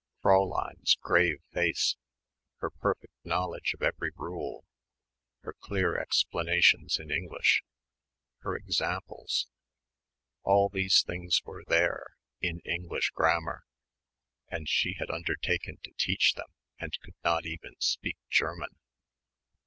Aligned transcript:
Fräulein's 0.23 0.95
grave 0.95 1.43
face... 1.53 1.95
her 2.57 2.71
perfect 2.71 3.13
knowledge 3.23 3.75
of 3.75 3.83
every 3.83 4.09
rule... 4.15 4.65
her 5.41 5.53
clear 5.53 5.95
explanations 5.95 6.97
in 6.99 7.11
English... 7.11 7.61
her 8.39 8.55
examples.... 8.57 9.45
All 10.41 10.69
these 10.69 11.03
things 11.03 11.43
were 11.43 11.63
there, 11.67 12.15
in 12.39 12.61
English 12.65 13.11
grammar.... 13.11 13.63
And 14.49 14.67
she 14.67 14.93
had 14.97 15.11
undertaken 15.11 15.77
to 15.83 15.93
teach 15.99 16.33
them 16.33 16.51
and 16.79 16.99
could 17.01 17.13
not 17.23 17.45
even 17.45 17.75
speak 17.77 18.17
German. 18.27 18.75